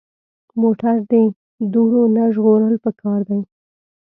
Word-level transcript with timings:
موټر 0.61 0.95
د 1.11 1.13
دوړو 1.73 2.03
نه 2.15 2.23
ژغورل 2.33 2.75
پکار 2.85 3.19
دي. 3.29 3.41